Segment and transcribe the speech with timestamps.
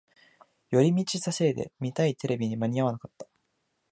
[0.71, 3.27] 寄り道したせいで見たいテレビに間に合わなかった